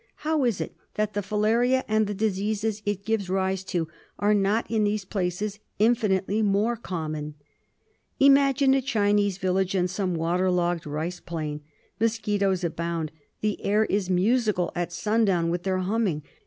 [0.25, 4.65] How is it that the filaria, and the diseases it gives rise to, are not
[4.67, 7.35] in these places infinitely more common?
[8.19, 11.61] Imagine a Chinese village in some water logged rice plain.
[11.99, 13.11] Mosquitos abound;
[13.41, 16.23] the air is musical at sundown with their humming.